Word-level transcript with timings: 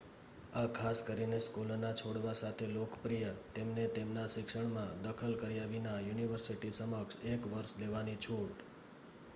આ 0.53 0.69
ખાસ 0.75 1.01
કરીને 1.07 1.39
સ્કૂલના 1.39 1.91
છોડવા 1.93 2.33
સાથે 2.33 2.69
લોકપ્રિય 2.69 3.29
તેમને 3.53 3.85
તેમના 3.93 4.25
શિક્ષણમાં 4.29 4.97
દખલ 5.03 5.37
કર્યા 5.37 5.69
વિના 5.69 5.95
યુનિવર્સિટી 6.01 6.75
સમક્ષ 6.75 7.23
એક 7.31 7.49
વર્ષ 7.51 7.77
લેવાની 7.79 8.19
છૂટ 8.21 8.67